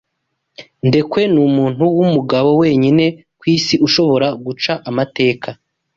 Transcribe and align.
Ndekwe 0.87 1.21
numuntu 1.33 1.83
wumugabo 1.97 2.49
wenyine 2.61 3.05
kwisi 3.39 3.75
ushobora 3.87 4.27
guca 4.45 4.73
amateka. 4.89 5.49